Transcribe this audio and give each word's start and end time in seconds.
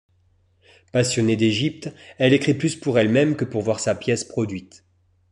Passionnée 0.91 1.35
d'Égypte, 1.37 1.91
elle 2.17 2.33
écrit 2.33 2.55
plus 2.55 2.75
pour 2.75 2.97
elle-même 2.97 3.35
que 3.35 3.45
pour 3.45 3.61
voir 3.61 3.79
sa 3.79 3.93
pièce 3.93 4.23
produite. 4.23 4.83